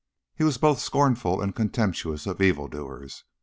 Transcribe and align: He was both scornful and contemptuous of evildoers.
He 0.33 0.43
was 0.43 0.57
both 0.57 0.79
scornful 0.79 1.41
and 1.41 1.53
contemptuous 1.53 2.25
of 2.25 2.41
evildoers. 2.41 3.23